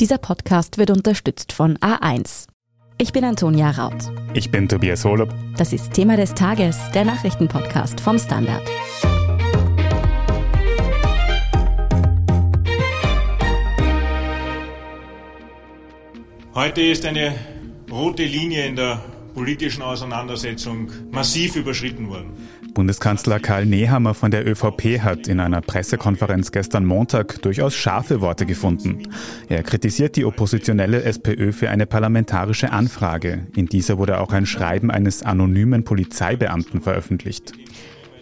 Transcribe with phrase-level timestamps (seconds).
[0.00, 2.46] Dieser Podcast wird unterstützt von A1.
[2.96, 4.10] Ich bin Antonia Raut.
[4.32, 5.28] Ich bin Tobias Holub.
[5.58, 8.62] Das ist Thema des Tages, der Nachrichtenpodcast vom Standard.
[16.54, 17.34] Heute ist eine
[17.90, 19.04] rote Linie in der
[19.34, 22.32] politischen Auseinandersetzung massiv überschritten worden.
[22.74, 28.46] Bundeskanzler Karl Nehammer von der ÖVP hat in einer Pressekonferenz gestern Montag durchaus scharfe Worte
[28.46, 29.02] gefunden.
[29.48, 33.46] Er kritisiert die oppositionelle SPÖ für eine parlamentarische Anfrage.
[33.54, 37.52] In dieser wurde auch ein Schreiben eines anonymen Polizeibeamten veröffentlicht.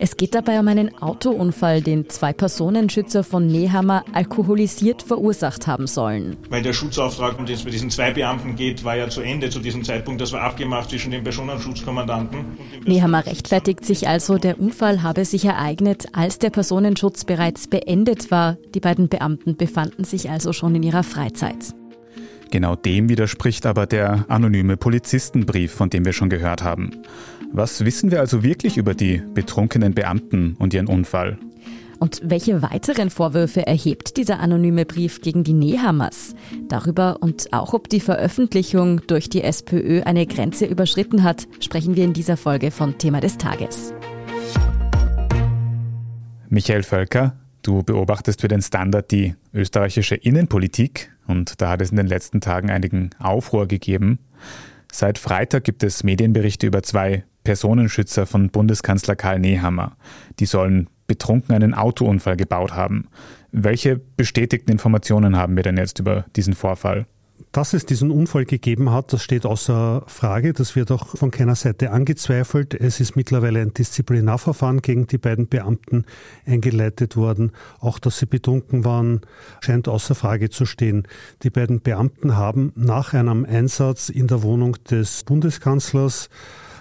[0.01, 6.37] Es geht dabei um einen Autounfall, den zwei Personenschützer von Nehammer alkoholisiert verursacht haben sollen.
[6.51, 9.51] Weil der Schutzauftrag, um den es bei diesen zwei Beamten geht, war ja zu Ende
[9.51, 10.21] zu diesem Zeitpunkt.
[10.21, 12.39] Das war abgemacht zwischen dem Personenschutzkommandanten.
[12.75, 18.31] dem Nehammer rechtfertigt sich also, der Unfall habe sich ereignet, als der Personenschutz bereits beendet
[18.31, 18.57] war.
[18.75, 21.75] Die beiden Beamten befanden sich also schon in ihrer Freizeit.
[22.51, 27.03] Genau dem widerspricht aber der anonyme Polizistenbrief, von dem wir schon gehört haben.
[27.51, 31.39] Was wissen wir also wirklich über die betrunkenen Beamten und ihren Unfall?
[31.99, 36.35] Und welche weiteren Vorwürfe erhebt dieser anonyme Brief gegen die Nehammers?
[36.69, 42.05] Darüber und auch ob die Veröffentlichung durch die SPÖ eine Grenze überschritten hat, sprechen wir
[42.05, 43.95] in dieser Folge von Thema des Tages.
[46.51, 51.97] Michael Völker, du beobachtest für den Standard die österreichische Innenpolitik und da hat es in
[51.97, 54.19] den letzten Tagen einigen Aufruhr gegeben.
[54.93, 59.97] Seit Freitag gibt es Medienberichte über zwei Personenschützer von Bundeskanzler Karl Nehammer.
[60.39, 63.09] Die sollen betrunken einen Autounfall gebaut haben.
[63.53, 67.07] Welche bestätigten Informationen haben wir denn jetzt über diesen Vorfall?
[67.51, 70.53] Dass es diesen Unfall gegeben hat, das steht außer Frage.
[70.53, 72.75] Das wird auch von keiner Seite angezweifelt.
[72.75, 76.05] Es ist mittlerweile ein Disziplinarverfahren gegen die beiden Beamten
[76.45, 77.53] eingeleitet worden.
[77.81, 79.23] Auch dass sie betrunken waren,
[79.63, 81.09] scheint außer Frage zu stehen.
[81.43, 86.29] Die beiden Beamten haben nach einem Einsatz in der Wohnung des Bundeskanzlers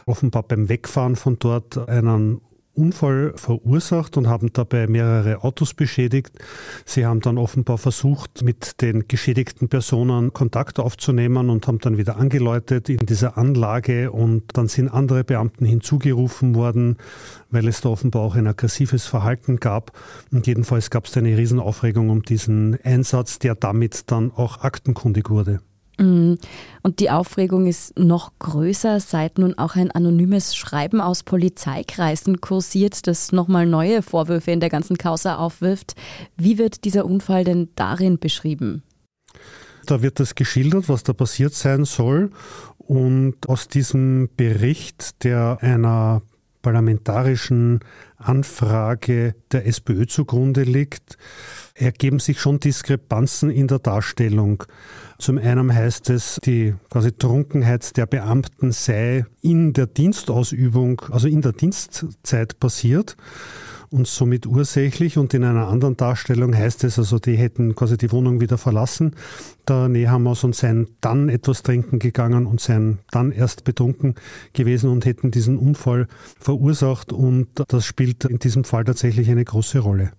[0.07, 2.41] offenbar beim Wegfahren von dort einen
[2.77, 6.37] Unfall verursacht und haben dabei mehrere Autos beschädigt.
[6.85, 12.17] Sie haben dann offenbar versucht, mit den geschädigten Personen Kontakt aufzunehmen und haben dann wieder
[12.17, 16.97] angeläutet in dieser Anlage und dann sind andere Beamten hinzugerufen worden,
[17.49, 19.91] weil es da offenbar auch ein aggressives Verhalten gab.
[20.31, 25.61] Und jedenfalls gab es eine Riesenaufregung um diesen Einsatz, der damit dann auch aktenkundig wurde.
[25.97, 26.35] Mm.
[26.83, 33.07] Und die Aufregung ist noch größer, seit nun auch ein anonymes Schreiben aus Polizeikreisen kursiert,
[33.07, 35.95] das nochmal neue Vorwürfe in der ganzen Causa aufwirft.
[36.37, 38.83] Wie wird dieser Unfall denn darin beschrieben?
[39.85, 42.31] Da wird das geschildert, was da passiert sein soll.
[42.77, 46.21] Und aus diesem Bericht, der einer
[46.67, 47.79] parlamentarischen
[48.17, 51.17] Anfrage der SPÖ zugrunde liegt,
[51.75, 54.65] ergeben sich schon Diskrepanzen in der Darstellung.
[55.17, 61.41] Zum einen heißt es, die quasi Trunkenheit der Beamten sei in der Dienstausübung, also in
[61.41, 63.15] der Dienstzeit passiert
[63.89, 65.17] und somit ursächlich.
[65.17, 69.15] Und in einer anderen Darstellung heißt es also, die hätten quasi die Wohnung wieder verlassen.
[69.67, 74.15] Der Nehammer und seien dann etwas trinken gegangen und seien dann erst betrunken
[74.53, 76.07] gewesen und hätten diesen Unfall
[76.39, 77.11] verursacht.
[77.13, 80.11] Und das spielt in diesem Fall tatsächlich eine große Rolle.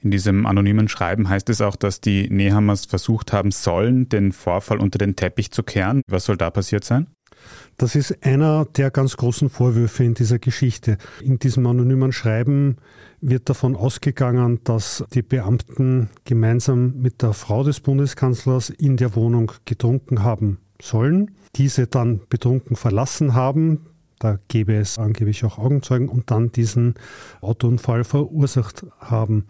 [0.00, 4.78] In diesem anonymen Schreiben heißt es auch, dass die Nehammers versucht haben sollen, den Vorfall
[4.78, 6.02] unter den Teppich zu kehren.
[6.06, 7.08] Was soll da passiert sein?
[7.76, 10.98] Das ist einer der ganz großen Vorwürfe in dieser Geschichte.
[11.22, 12.76] In diesem anonymen Schreiben
[13.20, 19.52] wird davon ausgegangen, dass die Beamten gemeinsam mit der Frau des Bundeskanzlers in der Wohnung
[19.64, 23.86] getrunken haben sollen, diese dann betrunken verlassen haben,
[24.18, 26.94] da gäbe es angeblich auch Augenzeugen und dann diesen
[27.40, 29.46] Autounfall verursacht haben.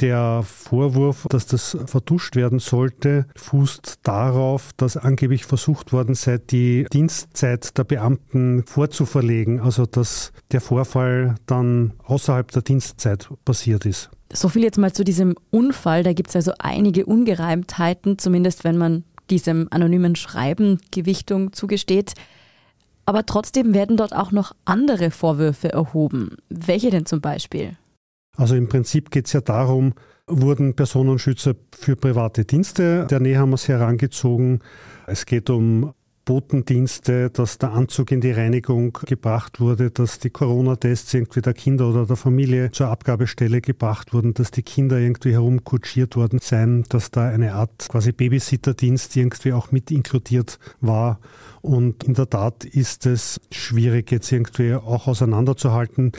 [0.00, 6.86] Der Vorwurf, dass das verduscht werden sollte, fußt darauf, dass angeblich versucht worden sei, die
[6.92, 14.10] Dienstzeit der Beamten vorzuverlegen, also dass der Vorfall dann außerhalb der Dienstzeit passiert ist.
[14.32, 16.02] So viel jetzt mal zu diesem Unfall.
[16.02, 22.14] Da gibt es also einige Ungereimtheiten, zumindest wenn man diesem anonymen Schreiben Gewichtung zugesteht.
[23.08, 26.36] Aber trotzdem werden dort auch noch andere Vorwürfe erhoben.
[26.50, 27.72] Welche denn zum Beispiel?
[28.36, 29.94] Also im Prinzip geht es ja darum,
[30.26, 34.58] wurden Personenschützer für private Dienste der Nehammers herangezogen.
[35.06, 35.94] Es geht um
[36.26, 41.88] Botendienste, dass der Anzug in die Reinigung gebracht wurde, dass die Corona-Tests irgendwie der Kinder
[41.88, 47.10] oder der Familie zur Abgabestelle gebracht wurden, dass die Kinder irgendwie herumkutschiert worden seien, dass
[47.10, 51.18] da eine Art quasi Babysitterdienst irgendwie auch mit inkludiert war.
[51.60, 56.12] Und in der Tat ist es schwierig, jetzt irgendwie auch auseinanderzuhalten.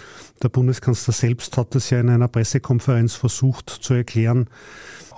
[0.43, 4.49] Der Bundeskanzler selbst hat es ja in einer Pressekonferenz versucht zu erklären.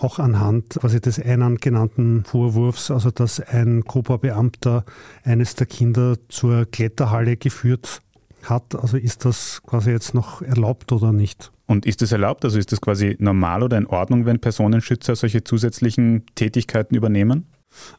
[0.04, 4.84] auch anhand quasi des einen genannten Vorwurfs, also dass ein Cobra-Beamter
[5.24, 8.02] eines der Kinder zur Kletterhalle geführt
[8.44, 8.76] hat.
[8.76, 11.52] Also ist das quasi jetzt noch erlaubt oder nicht?
[11.68, 12.44] Und ist das erlaubt?
[12.44, 17.46] Also ist das quasi normal oder in Ordnung, wenn Personenschützer solche zusätzlichen Tätigkeiten übernehmen?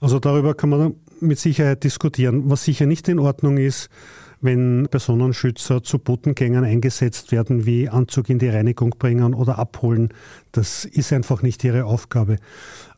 [0.01, 2.51] Also darüber kann man mit Sicherheit diskutieren.
[2.51, 3.89] Was sicher nicht in Ordnung ist,
[4.43, 10.13] wenn Personenschützer zu Botengängern eingesetzt werden, wie Anzug in die Reinigung bringen oder abholen.
[10.51, 12.37] Das ist einfach nicht ihre Aufgabe.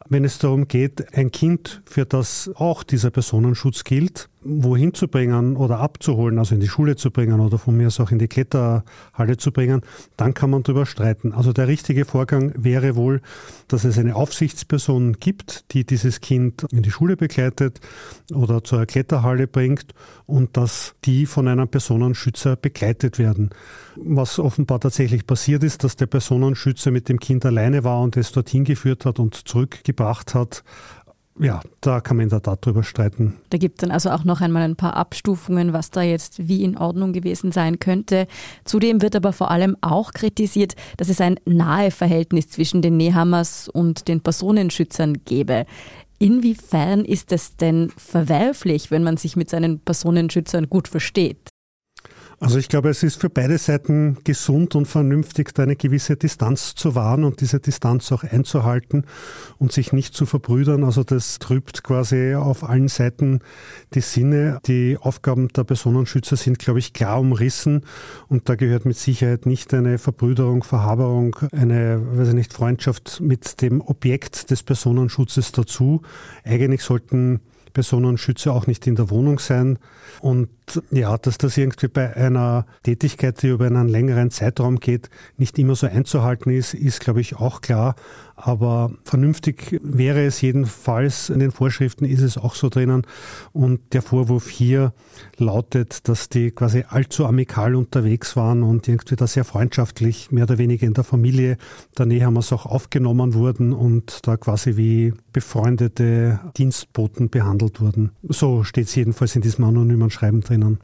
[0.09, 5.57] Wenn es darum geht, ein Kind, für das auch dieser Personenschutz gilt, wohin zu bringen
[5.57, 8.29] oder abzuholen, also in die Schule zu bringen oder von mir aus auch in die
[8.29, 9.83] Kletterhalle zu bringen,
[10.17, 11.33] dann kann man darüber streiten.
[11.33, 13.21] Also der richtige Vorgang wäre wohl,
[13.69, 17.81] dass es eine Aufsichtsperson gibt, die dieses Kind in die Schule begleitet
[18.33, 19.95] oder zur Kletterhalle bringt
[20.27, 23.51] und dass die von einem Personenschützer begleitet werden.
[23.97, 28.33] Was offenbar tatsächlich passiert ist, dass der Personenschützer mit dem Kind alleine war und es
[28.33, 30.65] dorthin geführt hat und zurückgebracht hat,
[31.39, 33.35] ja, da kann man in der Tat drüber streiten.
[33.51, 36.63] Da gibt es dann also auch noch einmal ein paar Abstufungen, was da jetzt wie
[36.63, 38.29] in Ordnung gewesen sein könnte.
[38.65, 43.69] Zudem wird aber vor allem auch kritisiert, dass es ein nahe Verhältnis zwischen den Nehammers
[43.69, 45.67] und den Personenschützern gäbe.
[46.19, 51.54] Inwiefern ist es denn verwerflich, wenn man sich mit seinen Personenschützern gut versteht?
[52.41, 56.75] Also ich glaube, es ist für beide Seiten gesund und vernünftig, da eine gewisse Distanz
[56.75, 59.05] zu wahren und diese Distanz auch einzuhalten
[59.59, 60.85] und sich nicht zu verbrüdern.
[60.85, 63.41] Also das trübt quasi auf allen Seiten
[63.95, 64.59] die Sinne.
[64.67, 67.83] Die Aufgaben der Personenschützer sind, glaube ich, klar umrissen
[68.29, 73.63] und da gehört mit Sicherheit nicht eine Verbrüderung, Verhaberung, eine, weiß ich nicht, Freundschaft mit
[73.63, 76.03] dem Objekt des Personenschutzes dazu.
[76.45, 77.41] Eigentlich sollten
[77.75, 79.79] Personenschützer auch nicht in der Wohnung sein.
[80.21, 80.49] Und
[80.91, 85.75] ja, dass das irgendwie bei einer Tätigkeit, die über einen längeren Zeitraum geht, nicht immer
[85.75, 87.97] so einzuhalten ist, ist, glaube ich, auch klar.
[88.37, 93.07] Aber vernünftig wäre es jedenfalls, in den Vorschriften ist es auch so drinnen.
[93.53, 94.93] Und der Vorwurf hier
[95.37, 100.59] lautet, dass die quasi allzu amikal unterwegs waren und irgendwie da sehr freundschaftlich, mehr oder
[100.59, 101.57] weniger in der Familie
[101.97, 108.11] der Nehammers auch aufgenommen wurden und da quasi wie befreundete Dienstboten behandelt wurden.
[108.29, 110.79] So steht es jedenfalls in diesem anonymen Schreiben drinnen.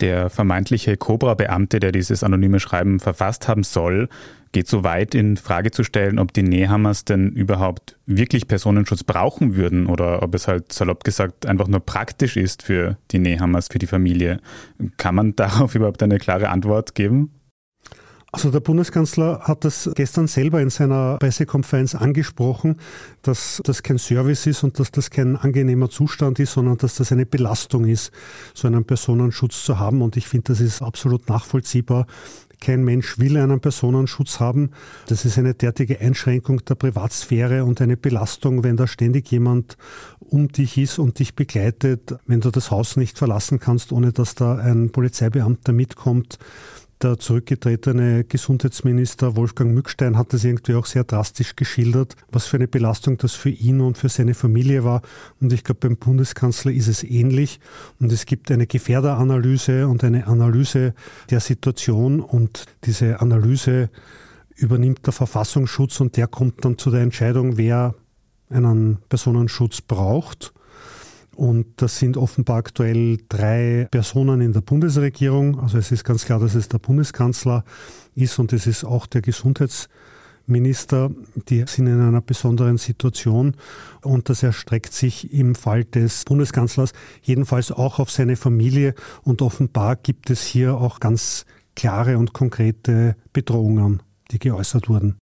[0.00, 4.08] Der vermeintliche Cobra-Beamte, der dieses anonyme Schreiben verfasst haben soll,
[4.52, 9.54] geht so weit, in Frage zu stellen, ob die Nehammers denn überhaupt wirklich Personenschutz brauchen
[9.54, 13.78] würden oder ob es halt salopp gesagt einfach nur praktisch ist für die Nehammers, für
[13.78, 14.40] die Familie.
[14.96, 17.32] Kann man darauf überhaupt eine klare Antwort geben?
[18.36, 22.76] Also der Bundeskanzler hat das gestern selber in seiner Pressekonferenz angesprochen,
[23.22, 27.12] dass das kein Service ist und dass das kein angenehmer Zustand ist, sondern dass das
[27.12, 28.12] eine Belastung ist,
[28.52, 30.02] so einen Personenschutz zu haben.
[30.02, 32.06] Und ich finde, das ist absolut nachvollziehbar.
[32.60, 34.72] Kein Mensch will einen Personenschutz haben.
[35.06, 39.78] Das ist eine derartige Einschränkung der Privatsphäre und eine Belastung, wenn da ständig jemand
[40.20, 44.34] um dich ist und dich begleitet, wenn du das Haus nicht verlassen kannst, ohne dass
[44.34, 46.38] da ein Polizeibeamter mitkommt
[47.02, 52.68] der zurückgetretene Gesundheitsminister Wolfgang Mückstein hat das irgendwie auch sehr drastisch geschildert, was für eine
[52.68, 55.02] Belastung das für ihn und für seine Familie war.
[55.40, 57.60] Und ich glaube, beim Bundeskanzler ist es ähnlich.
[58.00, 60.94] Und es gibt eine Gefährderanalyse und eine Analyse
[61.28, 62.20] der Situation.
[62.20, 63.90] Und diese Analyse
[64.54, 67.94] übernimmt der Verfassungsschutz und der kommt dann zu der Entscheidung, wer
[68.48, 70.54] einen Personenschutz braucht.
[71.36, 75.60] Und das sind offenbar aktuell drei Personen in der Bundesregierung.
[75.60, 77.62] Also es ist ganz klar, dass es der Bundeskanzler
[78.14, 81.10] ist und es ist auch der Gesundheitsminister.
[81.50, 83.54] Die sind in einer besonderen Situation
[84.00, 89.96] und das erstreckt sich im Fall des Bundeskanzlers jedenfalls auch auf seine Familie und offenbar
[89.96, 95.18] gibt es hier auch ganz klare und konkrete Bedrohungen, die geäußert wurden.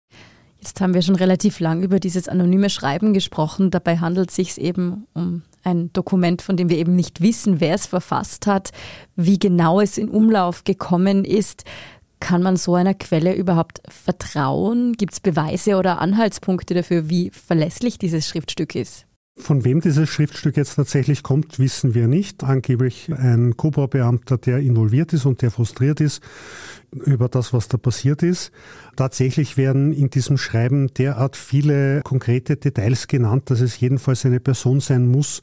[0.59, 3.71] Jetzt haben wir schon relativ lang über dieses anonyme Schreiben gesprochen.
[3.71, 7.75] Dabei handelt es sich eben um ein Dokument, von dem wir eben nicht wissen, wer
[7.75, 8.71] es verfasst hat,
[9.15, 11.63] wie genau es in Umlauf gekommen ist.
[12.19, 14.93] Kann man so einer Quelle überhaupt vertrauen?
[14.93, 19.07] Gibt es Beweise oder Anhaltspunkte dafür, wie verlässlich dieses Schriftstück ist?
[19.37, 22.43] Von wem dieses Schriftstück jetzt tatsächlich kommt, wissen wir nicht.
[22.43, 26.21] Angeblich ein Cobra-Beamter, der involviert ist und der frustriert ist
[26.91, 28.51] über das, was da passiert ist.
[28.97, 34.81] Tatsächlich werden in diesem Schreiben derart viele konkrete Details genannt, dass es jedenfalls eine Person
[34.81, 35.41] sein muss,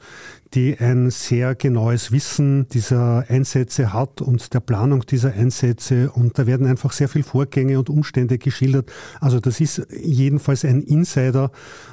[0.53, 6.11] die ein sehr genaues Wissen dieser Einsätze hat und der Planung dieser Einsätze.
[6.11, 8.91] Und da werden einfach sehr viele Vorgänge und Umstände geschildert.
[9.19, 11.51] Also das ist jedenfalls ein Insider.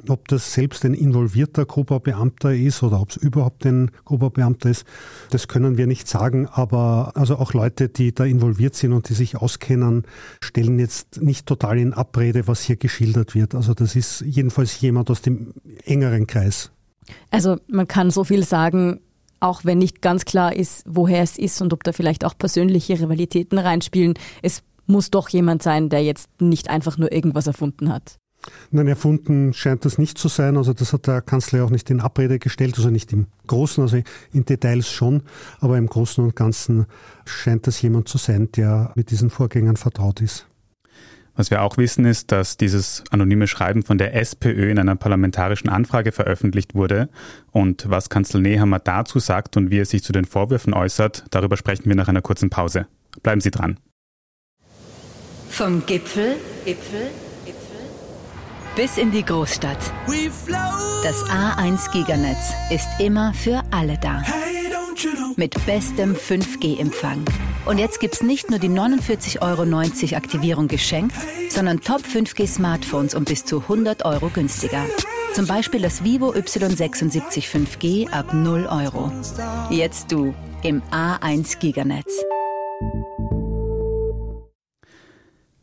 [0.09, 4.87] Ob das selbst ein involvierter Cobra-Beamter ist oder ob es überhaupt ein Cobra-Beamter ist,
[5.31, 6.47] das können wir nicht sagen.
[6.47, 10.03] Aber also auch Leute, die da involviert sind und die sich auskennen,
[10.43, 13.55] stellen jetzt nicht total in Abrede, was hier geschildert wird.
[13.55, 16.73] Also das ist jedenfalls jemand aus dem engeren Kreis.
[17.31, 19.01] Also man kann so viel sagen,
[19.39, 22.99] auch wenn nicht ganz klar ist, woher es ist und ob da vielleicht auch persönliche
[22.99, 24.15] Rivalitäten reinspielen.
[24.43, 28.19] Es muss doch jemand sein, der jetzt nicht einfach nur irgendwas erfunden hat.
[28.71, 30.57] Nein, erfunden scheint das nicht zu sein.
[30.57, 33.99] Also das hat der Kanzler auch nicht in Abrede gestellt, also nicht im Großen, also
[34.33, 35.23] in Details schon,
[35.61, 36.87] aber im Großen und Ganzen
[37.25, 40.47] scheint das jemand zu sein, der mit diesen Vorgängern vertraut ist.
[41.37, 45.69] Was wir auch wissen, ist, dass dieses anonyme Schreiben von der SPÖ in einer parlamentarischen
[45.69, 47.11] Anfrage veröffentlicht wurde.
[47.53, 51.59] Und was Kanzler Nehammer dazu sagt und wie er sich zu den Vorwürfen äußert, darüber
[51.59, 52.87] sprechen wir nach einer kurzen Pause.
[53.23, 53.79] Bleiben Sie dran.
[55.51, 57.26] Vom Gipfel, Gipfel, Gipfel
[58.77, 59.79] bis in die Großstadt.
[61.03, 64.23] Das A1 Giganetz ist immer für alle da.
[65.37, 67.25] Mit bestem 5G-Empfang.
[67.65, 71.17] Und jetzt gibt's nicht nur die 49,90 Euro Aktivierung geschenkt,
[71.49, 74.85] sondern Top 5G Smartphones um bis zu 100 Euro günstiger.
[75.33, 79.11] Zum Beispiel das Vivo Y76 5G ab 0 Euro.
[79.71, 82.13] Jetzt du im A1 Giganetz.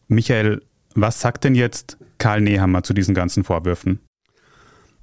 [0.08, 0.64] Michael,
[0.96, 4.00] was sagt denn jetzt Karl Nehammer zu diesen ganzen Vorwürfen?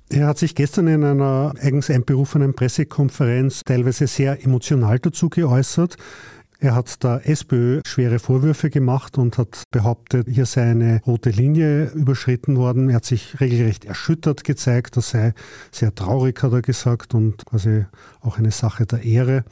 [0.09, 5.99] Er hat sich gestern in einer eigens einberufenen Pressekonferenz teilweise sehr emotional dazu geäußert.
[6.63, 11.91] Er hat der SPÖ schwere Vorwürfe gemacht und hat behauptet, hier sei eine rote Linie
[11.91, 12.89] überschritten worden.
[12.89, 14.97] Er hat sich regelrecht erschüttert gezeigt.
[14.97, 15.35] Das sei
[15.71, 17.85] sehr traurig, hat er gesagt, und quasi
[18.21, 19.45] auch eine Sache der Ehre.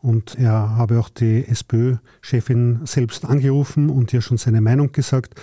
[0.00, 5.34] Und er habe auch die SPÖ-Chefin selbst angerufen und ihr schon seine Meinung gesagt.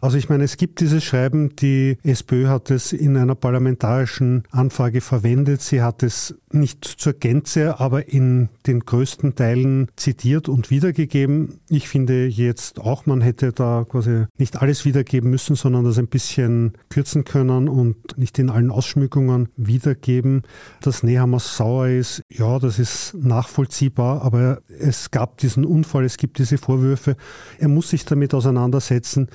[0.00, 5.00] Also ich meine, es gibt dieses Schreiben, die SPÖ hat es in einer parlamentarischen Anfrage
[5.00, 5.62] verwendet.
[5.62, 11.60] Sie hat es nicht zur Gänze, aber in den größten Teilen zitiert und wiedergegeben.
[11.68, 16.08] Ich finde jetzt auch, man hätte da quasi nicht alles wiedergeben müssen, sondern das ein
[16.08, 20.42] bisschen kürzen können und nicht in allen Ausschmückungen wiedergeben.
[20.82, 26.38] Dass Nehammer sauer ist, ja, das ist nachvollziehbar, aber es gab diesen Unfall, es gibt
[26.38, 27.16] diese Vorwürfe.
[27.58, 29.28] Er muss sich damit auseinandersetzen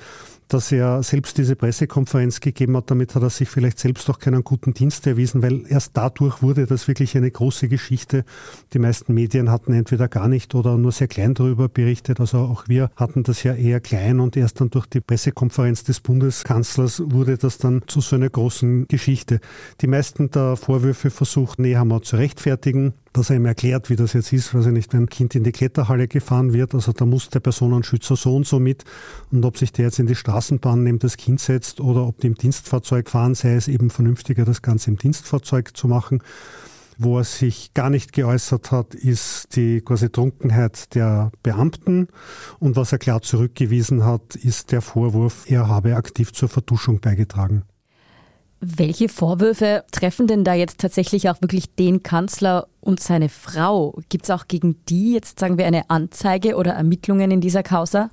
[0.52, 2.90] dass er selbst diese Pressekonferenz gegeben hat.
[2.90, 6.66] Damit hat er sich vielleicht selbst auch keinen guten Dienst erwiesen, weil erst dadurch wurde
[6.66, 8.24] das wirklich eine große Geschichte.
[8.72, 12.20] Die meisten Medien hatten entweder gar nicht oder nur sehr klein darüber berichtet.
[12.20, 16.00] Also auch wir hatten das ja eher klein und erst dann durch die Pressekonferenz des
[16.00, 19.40] Bundeskanzlers wurde das dann zu so einer großen Geschichte.
[19.80, 24.32] Die meisten der Vorwürfe versucht Nehammer zu rechtfertigen dass er ihm erklärt, wie das jetzt
[24.32, 27.28] ist, weiß ich nicht, wenn ein Kind in die Kletterhalle gefahren wird, also da muss
[27.28, 28.84] der Personenschützer so und so mit
[29.30, 32.28] und ob sich der jetzt in die Straßenbahn neben das Kind setzt oder ob die
[32.28, 36.22] im Dienstfahrzeug fahren, sei es eben vernünftiger, das Ganze im Dienstfahrzeug zu machen.
[36.98, 42.08] Wo er sich gar nicht geäußert hat, ist die quasi Trunkenheit der Beamten.
[42.60, 47.64] Und was er klar zurückgewiesen hat, ist der Vorwurf, er habe aktiv zur Verduschung beigetragen.
[48.64, 53.98] Welche Vorwürfe treffen denn da jetzt tatsächlich auch wirklich den Kanzler und seine Frau?
[54.08, 58.10] Gibt es auch gegen die jetzt, sagen wir, eine Anzeige oder Ermittlungen in dieser Causa?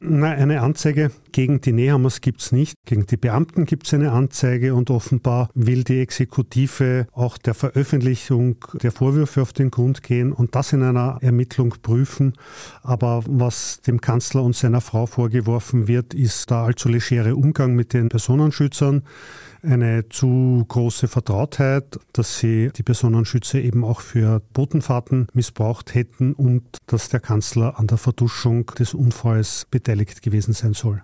[0.00, 2.76] Nein, eine Anzeige gegen die Nehammers gibt es nicht.
[2.86, 8.64] Gegen die Beamten gibt es eine Anzeige und offenbar will die Exekutive auch der Veröffentlichung
[8.80, 12.34] der Vorwürfe auf den Grund gehen und das in einer Ermittlung prüfen.
[12.82, 17.92] Aber was dem Kanzler und seiner Frau vorgeworfen wird, ist der allzu legere Umgang mit
[17.92, 19.02] den Personenschützern
[19.60, 26.62] eine zu große Vertrautheit, dass sie die Personenschützer eben auch für Botenfahrten missbraucht hätten und
[26.86, 29.87] dass der Kanzler an der Verduschung des Unfalls beteiligt
[30.22, 31.02] gewesen sein soll.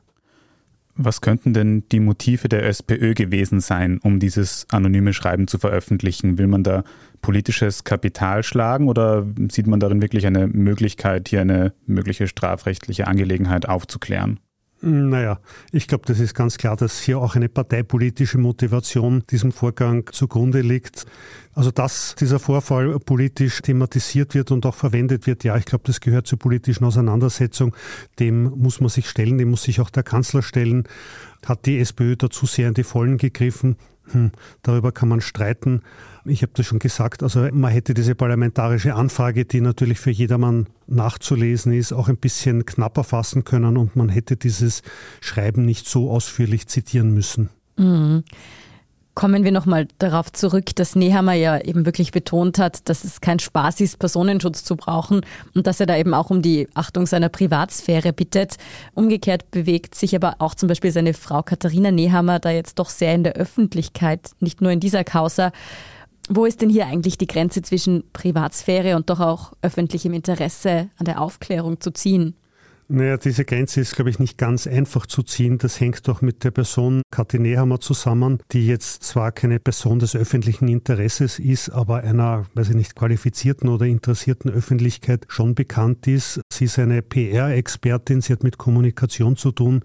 [0.97, 6.39] Was könnten denn die Motive der SPÖ gewesen sein, um dieses anonyme Schreiben zu veröffentlichen?
[6.39, 6.85] Will man da
[7.21, 13.69] politisches Kapital schlagen oder sieht man darin wirklich eine Möglichkeit, hier eine mögliche strafrechtliche Angelegenheit
[13.69, 14.39] aufzuklären?
[14.87, 15.41] Naja,
[15.73, 20.61] ich glaube, das ist ganz klar, dass hier auch eine parteipolitische Motivation diesem Vorgang zugrunde
[20.61, 21.07] liegt.
[21.55, 26.01] Also dass dieser Vorfall politisch thematisiert wird und auch verwendet wird, ja, ich glaube, das
[26.01, 27.75] gehört zur politischen Auseinandersetzung.
[28.19, 30.85] Dem muss man sich stellen, dem muss sich auch der Kanzler stellen.
[31.47, 33.77] Hat die SPÖ dazu sehr in die Vollen gegriffen?
[34.13, 34.33] Hm,
[34.63, 35.83] darüber kann man streiten.
[36.25, 40.67] Ich habe das schon gesagt, also man hätte diese parlamentarische Anfrage, die natürlich für jedermann
[40.87, 44.83] nachzulesen ist, auch ein bisschen knapper fassen können und man hätte dieses
[45.21, 47.51] Schreiben nicht so ausführlich zitieren müssen.
[47.77, 48.25] Mhm.
[49.15, 53.39] Kommen wir nochmal darauf zurück, dass Nehammer ja eben wirklich betont hat, dass es kein
[53.39, 55.21] Spaß ist, Personenschutz zu brauchen
[55.55, 58.57] und dass er da eben auch um die Achtung seiner Privatsphäre bittet.
[58.95, 63.15] Umgekehrt bewegt sich aber auch zum Beispiel seine Frau Katharina Nehammer da jetzt doch sehr
[63.15, 65.53] in der Öffentlichkeit, nicht nur in dieser Causa.
[66.29, 71.05] Wo ist denn hier eigentlich die Grenze zwischen Privatsphäre und doch auch öffentlichem Interesse an
[71.05, 72.35] der Aufklärung zu ziehen?
[72.87, 75.57] Naja, diese Grenze ist, glaube ich, nicht ganz einfach zu ziehen.
[75.57, 80.15] Das hängt doch mit der Person Kathi Nehammer zusammen, die jetzt zwar keine Person des
[80.15, 86.43] öffentlichen Interesses ist, aber einer, weiß ich nicht, qualifizierten oder interessierten Öffentlichkeit schon bekannt ist.
[86.53, 89.83] Sie ist eine PR-Expertin, sie hat mit Kommunikation zu tun.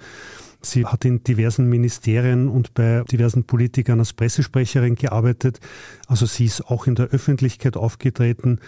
[0.61, 5.61] Sie hat in diversen Ministerien und bei diversen Politikern als Pressesprecherin gearbeitet.
[6.07, 8.59] Also sie ist auch in der Öffentlichkeit aufgetreten.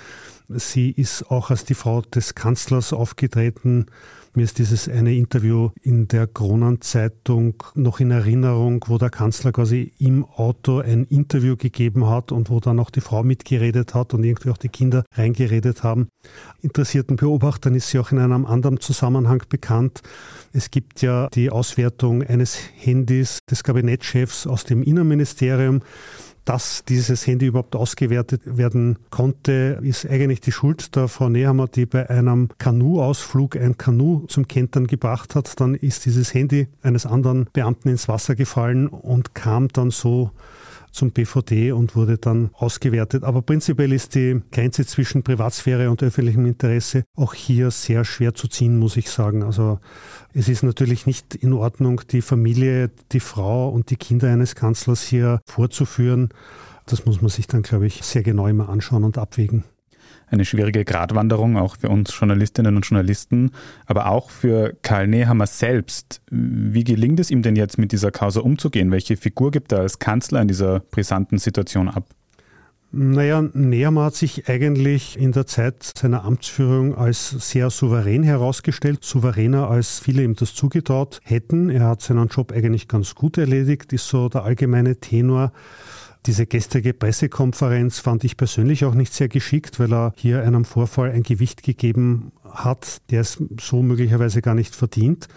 [0.47, 3.87] Sie ist auch als die Frau des Kanzlers aufgetreten.
[4.33, 9.91] Mir ist dieses eine Interview in der Kronenzeitung noch in Erinnerung, wo der Kanzler quasi
[9.99, 14.23] im Auto ein Interview gegeben hat und wo dann auch die Frau mitgeredet hat und
[14.23, 16.07] irgendwie auch die Kinder reingeredet haben.
[16.61, 20.01] Interessierten Beobachtern ist sie auch in einem anderen Zusammenhang bekannt.
[20.53, 25.81] Es gibt ja die Auswertung eines Handys des Kabinettschefs aus dem Innenministerium
[26.51, 31.85] dass dieses Handy überhaupt ausgewertet werden konnte, ist eigentlich die Schuld der Frau Nehammer, die
[31.85, 35.61] bei einem Kanu-Ausflug ein Kanu zum Kentern gebracht hat.
[35.61, 40.31] Dann ist dieses Handy eines anderen Beamten ins Wasser gefallen und kam dann so
[40.91, 43.23] zum BVD und wurde dann ausgewertet.
[43.23, 48.47] Aber prinzipiell ist die Grenze zwischen Privatsphäre und öffentlichem Interesse auch hier sehr schwer zu
[48.47, 49.43] ziehen, muss ich sagen.
[49.43, 49.79] Also
[50.33, 55.01] es ist natürlich nicht in Ordnung, die Familie, die Frau und die Kinder eines Kanzlers
[55.01, 56.29] hier vorzuführen.
[56.85, 59.63] Das muss man sich dann, glaube ich, sehr genau immer anschauen und abwägen
[60.31, 63.51] eine schwierige Gratwanderung, auch für uns Journalistinnen und Journalisten,
[63.85, 66.21] aber auch für Karl Nehammer selbst.
[66.29, 68.91] Wie gelingt es ihm denn jetzt mit dieser Causa umzugehen?
[68.91, 72.05] Welche Figur gibt er als Kanzler in dieser brisanten Situation ab?
[72.93, 79.69] Naja, Nehammer hat sich eigentlich in der Zeit seiner Amtsführung als sehr souverän herausgestellt, souveräner
[79.69, 81.69] als viele ihm das zugetraut hätten.
[81.69, 85.53] Er hat seinen Job eigentlich ganz gut erledigt, ist so der allgemeine Tenor.
[86.27, 91.11] Diese gestrige Pressekonferenz fand ich persönlich auch nicht sehr geschickt, weil er hier einem Vorfall
[91.11, 95.27] ein Gewicht gegeben hat, der es so möglicherweise gar nicht verdient.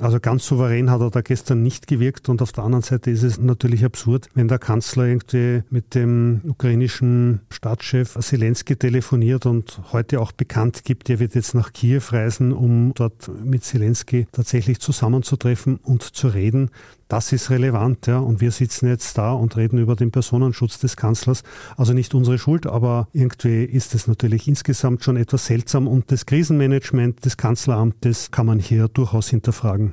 [0.00, 3.22] Also ganz souverän hat er da gestern nicht gewirkt und auf der anderen Seite ist
[3.22, 10.20] es natürlich absurd, wenn der Kanzler irgendwie mit dem ukrainischen Staatschef Zelensky telefoniert und heute
[10.20, 15.76] auch bekannt gibt, er wird jetzt nach Kiew reisen, um dort mit Zelensky tatsächlich zusammenzutreffen
[15.76, 16.70] und zu reden.
[17.12, 18.20] Das ist relevant, ja.
[18.20, 21.42] Und wir sitzen jetzt da und reden über den Personenschutz des Kanzlers.
[21.76, 26.24] Also nicht unsere Schuld, aber irgendwie ist es natürlich insgesamt schon etwas seltsam und das
[26.24, 29.92] Krisenmanagement des Kanzleramtes kann man hier durchaus hinterfragen.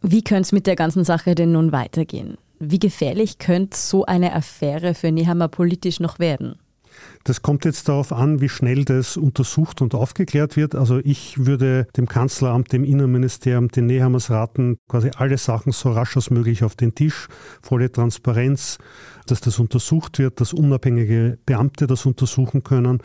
[0.00, 2.38] Wie könnte es mit der ganzen Sache denn nun weitergehen?
[2.58, 6.54] Wie gefährlich könnte so eine Affäre für Nehammer politisch noch werden?
[7.24, 10.74] Das kommt jetzt darauf an, wie schnell das untersucht und aufgeklärt wird.
[10.74, 16.16] Also ich würde dem Kanzleramt, dem Innenministerium, den Nehammers raten, quasi alle Sachen so rasch
[16.16, 17.28] als möglich auf den Tisch,
[17.62, 18.78] volle Transparenz,
[19.26, 23.00] dass das untersucht wird, dass unabhängige Beamte das untersuchen können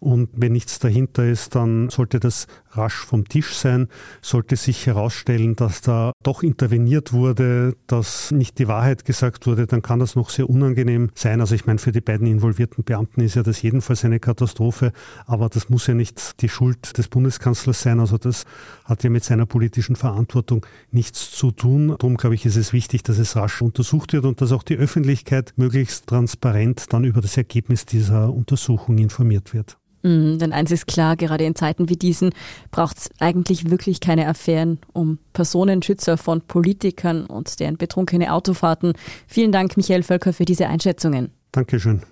[0.00, 3.88] und wenn nichts dahinter ist, dann sollte das rasch vom Tisch sein.
[4.22, 9.82] Sollte sich herausstellen, dass da doch interveniert wurde, dass nicht die Wahrheit gesagt wurde, dann
[9.82, 11.40] kann das noch sehr unangenehm sein.
[11.40, 14.92] Also ich meine, für die beiden involvierten Beamten ist ja das jedenfalls eine Katastrophe,
[15.26, 18.00] aber das muss ja nicht die Schuld des Bundeskanzlers sein.
[18.00, 18.44] Also das
[18.84, 21.88] hat ja mit seiner politischen Verantwortung nichts zu tun.
[21.98, 24.76] Darum glaube ich, ist es wichtig, dass es rasch untersucht wird und dass auch die
[24.76, 29.77] Öffentlichkeit möglichst transparent dann über das Ergebnis dieser Untersuchung informiert wird.
[30.02, 32.30] Mhm, denn eins ist klar, gerade in Zeiten wie diesen
[32.70, 38.92] braucht es eigentlich wirklich keine Affären um Personenschützer von Politikern und deren betrunkene Autofahrten.
[39.26, 41.30] Vielen Dank, Michael Völker, für diese Einschätzungen.
[41.52, 42.02] Dankeschön.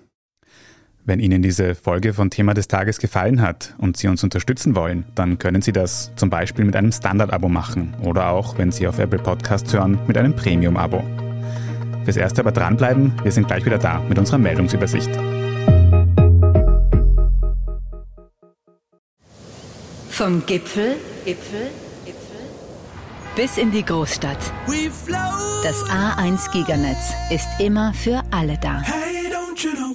[1.05, 5.05] Wenn Ihnen diese Folge von Thema des Tages gefallen hat und Sie uns unterstützen wollen,
[5.15, 8.99] dann können Sie das zum Beispiel mit einem Standard-Abo machen oder auch, wenn Sie auf
[8.99, 11.01] Apple Podcasts hören, mit einem Premium-Abo.
[12.03, 15.09] Fürs Erste aber dranbleiben, wir sind gleich wieder da mit unserer Meldungsübersicht.
[20.17, 21.69] Vom Gipfel, Gipfel,
[22.03, 22.37] Gipfel
[23.35, 24.39] bis in die Großstadt.
[25.63, 28.81] Das A1 Giganetz ist immer für alle da.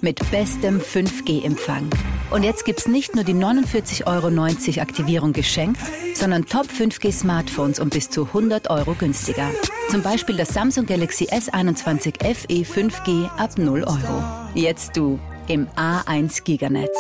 [0.01, 1.91] Mit bestem 5G-Empfang.
[2.31, 5.81] Und jetzt gibt's nicht nur die 49,90 Euro Aktivierung geschenkt,
[6.15, 9.51] sondern Top 5G Smartphones um bis zu 100 Euro günstiger.
[9.91, 14.25] Zum Beispiel das Samsung Galaxy S21 FE 5G ab 0 Euro.
[14.55, 16.97] Jetzt du im A1 Giganetz.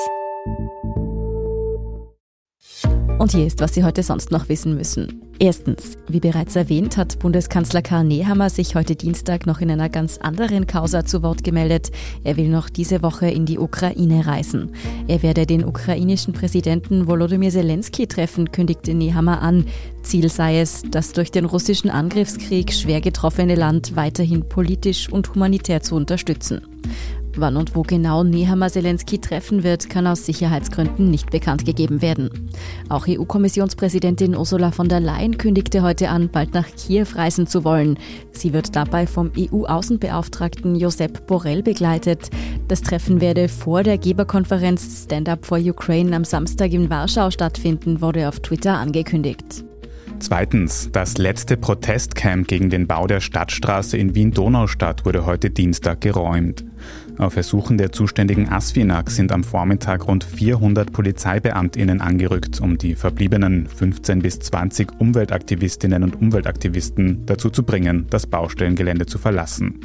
[3.18, 5.22] Und hier ist, was Sie heute sonst noch wissen müssen.
[5.38, 10.18] Erstens, wie bereits erwähnt, hat Bundeskanzler Karl Nehammer sich heute Dienstag noch in einer ganz
[10.18, 11.90] anderen Causa zu Wort gemeldet.
[12.22, 14.72] Er will noch diese Woche in die Ukraine reisen.
[15.08, 19.66] Er werde den ukrainischen Präsidenten Volodymyr Zelensky treffen, kündigte Nehammer an.
[20.02, 25.82] Ziel sei es, das durch den russischen Angriffskrieg schwer getroffene Land weiterhin politisch und humanitär
[25.82, 26.62] zu unterstützen.
[27.36, 32.50] Wann und wo genau Nehammer Zelensky treffen wird, kann aus Sicherheitsgründen nicht bekannt gegeben werden.
[32.90, 37.98] Auch EU-Kommissionspräsidentin Ursula von der Leyen kündigte heute an, bald nach Kiew reisen zu wollen.
[38.32, 42.28] Sie wird dabei vom EU-Außenbeauftragten Josep Borrell begleitet.
[42.68, 48.02] Das Treffen werde vor der Geberkonferenz Stand Up for Ukraine am Samstag in Warschau stattfinden,
[48.02, 49.64] wurde auf Twitter angekündigt.
[50.18, 56.64] Zweitens, das letzte Protestcamp gegen den Bau der Stadtstraße in Wien-Donaustadt wurde heute Dienstag geräumt.
[57.18, 63.66] Auf Ersuchen der zuständigen ASFINAG sind am Vormittag rund 400 PolizeibeamtInnen angerückt, um die verbliebenen
[63.66, 69.80] 15 bis 20 Umweltaktivistinnen und Umweltaktivisten dazu zu bringen, das Baustellengelände zu verlassen.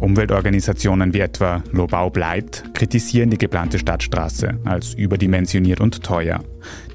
[0.00, 6.44] Umweltorganisationen wie etwa Lobau bleibt kritisieren die geplante Stadtstraße als überdimensioniert und teuer.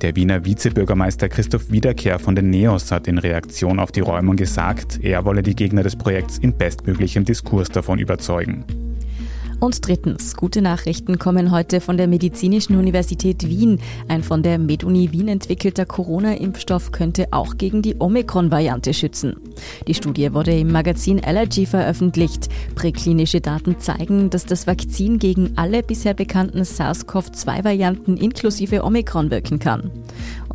[0.01, 4.99] Der Wiener Vizebürgermeister Christoph Wiederkehr von den NEOS hat in Reaktion auf die Räumung gesagt,
[5.01, 8.88] er wolle die Gegner des Projekts in bestmöglichem Diskurs davon überzeugen.
[9.59, 13.81] Und drittens, gute Nachrichten kommen heute von der Medizinischen Universität Wien.
[14.07, 19.35] Ein von der MedUni Wien entwickelter Corona-Impfstoff könnte auch gegen die Omikron-Variante schützen.
[19.85, 22.47] Die Studie wurde im Magazin Allergy veröffentlicht.
[22.75, 29.91] Präklinische Daten zeigen, dass das Vakzin gegen alle bisher bekannten SARS-CoV-2-Varianten inklusive Omikron wirken kann.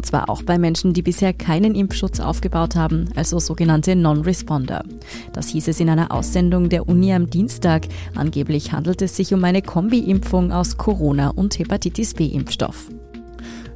[0.04, 4.84] Und zwar auch bei Menschen, die bisher keinen Impfschutz aufgebaut haben, also sogenannte Non-Responder.
[5.32, 7.86] Das hieß es in einer Aussendung der Uni am Dienstag.
[8.14, 12.90] Angeblich handelt es sich um eine Kombi-Impfung aus Corona- und Hepatitis B-Impfstoff.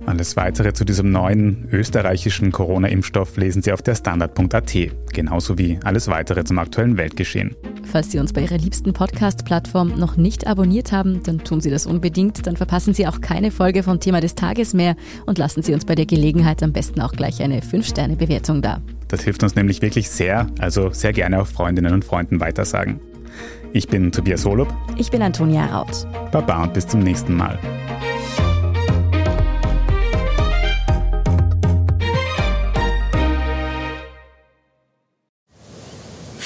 [0.09, 4.73] Alles weitere zu diesem neuen österreichischen Corona-Impfstoff lesen Sie auf der Standard.at,
[5.13, 7.55] genauso wie alles weitere zum aktuellen Weltgeschehen.
[7.83, 11.85] Falls Sie uns bei Ihrer liebsten Podcast-Plattform noch nicht abonniert haben, dann tun Sie das
[11.85, 12.47] unbedingt.
[12.47, 15.85] Dann verpassen Sie auch keine Folge von Thema des Tages mehr und lassen Sie uns
[15.85, 18.81] bei der Gelegenheit am besten auch gleich eine 5-Sterne-Bewertung da.
[19.09, 22.99] Das hilft uns nämlich wirklich sehr, also sehr gerne auch Freundinnen und Freunden weitersagen.
[23.75, 24.75] Ich bin Tobias Holub.
[24.97, 26.07] Ich bin Antonia Raut.
[26.33, 27.59] Baba und bis zum nächsten Mal.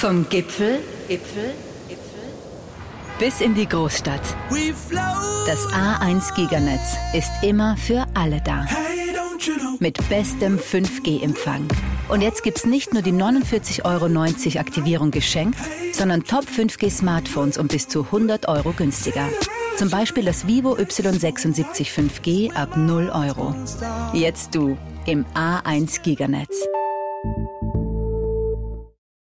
[0.03, 1.55] Vom Gipfel, Gipfel,
[1.89, 2.23] Gipfel
[3.21, 4.21] bis in die Großstadt.
[5.47, 8.67] Das A1 Giganetz ist immer für alle da.
[9.79, 11.69] Mit bestem 5G-Empfang.
[12.09, 15.61] Und jetzt gibt's nicht nur die 49,90 Euro Aktivierung geschenkt,
[15.93, 19.29] sondern Top 5G Smartphones um bis zu 100 Euro günstiger.
[19.77, 23.55] Zum Beispiel das Vivo Y76 5G ab 0 Euro.
[24.13, 26.67] Jetzt du im A1 Giganetz.